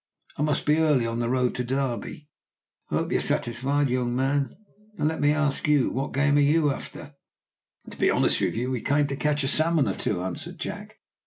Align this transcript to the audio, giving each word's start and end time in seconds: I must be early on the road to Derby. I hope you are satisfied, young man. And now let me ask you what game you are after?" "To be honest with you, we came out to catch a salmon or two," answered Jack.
I 0.35 0.41
must 0.41 0.65
be 0.65 0.79
early 0.79 1.05
on 1.05 1.19
the 1.19 1.29
road 1.29 1.53
to 1.53 1.63
Derby. 1.63 2.27
I 2.89 2.95
hope 2.95 3.11
you 3.11 3.19
are 3.19 3.21
satisfied, 3.21 3.91
young 3.91 4.15
man. 4.15 4.49
And 4.97 5.05
now 5.05 5.05
let 5.05 5.21
me 5.21 5.31
ask 5.31 5.67
you 5.67 5.91
what 5.91 6.11
game 6.11 6.39
you 6.39 6.69
are 6.69 6.73
after?" 6.73 7.13
"To 7.87 7.97
be 7.97 8.09
honest 8.09 8.41
with 8.41 8.57
you, 8.57 8.71
we 8.71 8.81
came 8.81 9.03
out 9.03 9.09
to 9.09 9.15
catch 9.15 9.43
a 9.43 9.47
salmon 9.47 9.87
or 9.87 9.93
two," 9.93 10.23
answered 10.23 10.57
Jack. 10.57 10.97